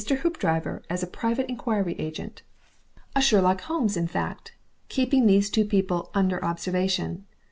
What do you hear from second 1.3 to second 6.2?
Inquiry Agent, a Sherlock Holmes in fact, keeping these two people